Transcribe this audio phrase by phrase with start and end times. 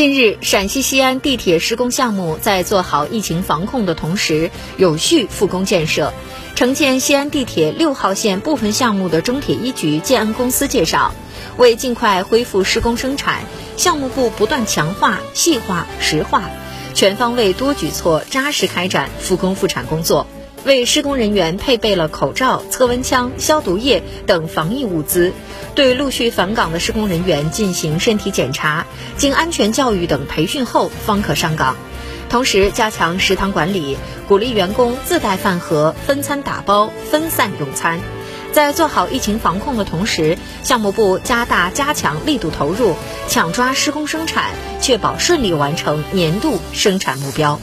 [0.00, 6.14] 近日，陕西西安地铁施工项目在做好疫情防控的同时，有序复工建设。
[6.54, 11.12] 承建西安地铁六号线部分项目的中铁一局建安公司介绍，
[11.58, 13.42] 为尽快恢复施工生产，
[13.76, 16.48] 项目部不断强化、细化、实化，
[16.94, 20.26] 全方位多举措扎实开展复工复产工作。
[20.64, 25.32] 为施工人员配备了口罩、测温枪、消毒液等防疫物资，
[25.74, 28.86] 对陆续返岗的施工人员进行身体检查，
[29.16, 31.76] 经安全教育等培训后方可上岗。
[32.28, 33.96] 同时，加强食堂管理，
[34.28, 37.98] 鼓励员工自带饭盒、分餐打包、分散用餐。
[38.52, 42.94] 在做好疫情防控的同时，项目部加大加强力度投入，
[43.28, 44.50] 抢抓施工生产，
[44.80, 47.60] 确保顺利完成年度生产目标。